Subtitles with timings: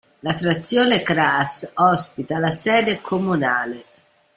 [0.21, 3.83] La frazione Cras ospita la sede comunale.